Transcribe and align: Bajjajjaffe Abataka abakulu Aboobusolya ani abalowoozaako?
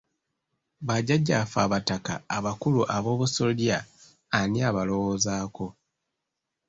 Bajjajjaffe 0.87 1.59
Abataka 1.65 2.13
abakulu 2.37 2.81
Aboobusolya 2.95 3.77
ani 4.39 4.59
abalowoozaako? 4.69 5.65